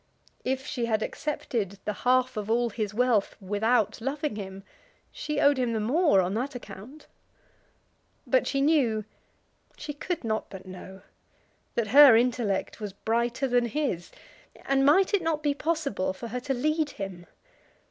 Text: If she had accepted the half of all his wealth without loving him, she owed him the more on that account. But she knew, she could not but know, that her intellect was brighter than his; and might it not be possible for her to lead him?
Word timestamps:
If 0.43 0.65
she 0.65 0.87
had 0.87 1.03
accepted 1.03 1.77
the 1.85 1.93
half 1.93 2.35
of 2.35 2.49
all 2.49 2.71
his 2.71 2.91
wealth 2.91 3.35
without 3.39 4.01
loving 4.01 4.35
him, 4.35 4.63
she 5.11 5.39
owed 5.39 5.59
him 5.59 5.73
the 5.73 5.79
more 5.79 6.21
on 6.21 6.33
that 6.33 6.55
account. 6.55 7.05
But 8.25 8.47
she 8.47 8.61
knew, 8.61 9.05
she 9.77 9.93
could 9.93 10.23
not 10.23 10.49
but 10.49 10.65
know, 10.65 11.03
that 11.75 11.89
her 11.89 12.15
intellect 12.17 12.79
was 12.79 12.93
brighter 12.93 13.47
than 13.47 13.67
his; 13.67 14.09
and 14.65 14.83
might 14.87 15.13
it 15.13 15.21
not 15.21 15.43
be 15.43 15.53
possible 15.53 16.13
for 16.13 16.29
her 16.29 16.39
to 16.39 16.53
lead 16.55 16.89
him? 16.97 17.27